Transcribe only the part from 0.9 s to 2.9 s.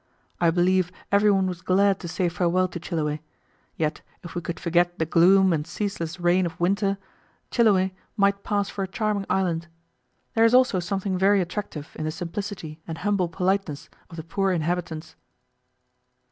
every one was glad to say farewell to